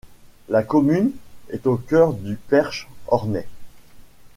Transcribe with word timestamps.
La 0.49 0.63
commune 0.63 1.11
est 1.49 1.67
au 1.67 1.77
cœur 1.77 2.13
du 2.13 2.35
Perche 2.35 2.89
ornais. 3.05 3.45